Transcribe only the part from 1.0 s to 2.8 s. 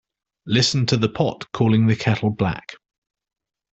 pot calling the kettle black.